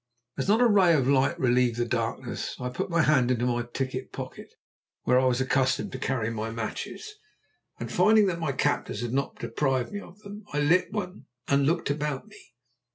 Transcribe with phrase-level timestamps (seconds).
[0.35, 3.61] As not a ray of light relieved the darkness I put my hand into my
[3.71, 4.51] ticket pocket,
[5.03, 7.13] where I was accustomed to carry matches,
[7.79, 11.91] and finding that my captors had not deprived me of them, lit one and looked
[11.91, 12.41] about me.